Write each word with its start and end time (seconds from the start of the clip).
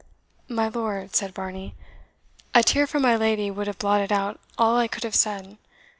"My 0.49 0.67
lord," 0.69 1.15
said 1.15 1.35
Varney, 1.35 1.75
"a 2.55 2.63
tear 2.63 2.87
from 2.87 3.03
my 3.03 3.15
lady 3.15 3.51
would 3.51 3.67
have 3.67 3.77
blotted 3.77 4.11
out 4.11 4.39
all 4.57 4.75
I 4.75 4.87
could 4.87 5.03
have 5.03 5.13
said. 5.13 5.57